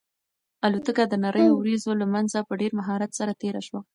الوتکه 0.65 1.03
د 1.07 1.13
نريو 1.23 1.51
وريځو 1.55 1.91
له 2.01 2.05
منځه 2.13 2.37
په 2.47 2.53
ډېر 2.61 2.71
مهارت 2.79 3.11
سره 3.19 3.31
تېره 3.41 3.61
شوه. 3.67 3.81